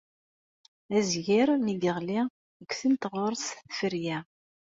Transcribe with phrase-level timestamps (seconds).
[0.97, 2.19] Azger, mi iɣli,
[2.63, 4.17] ggtent ɣer-s tferya.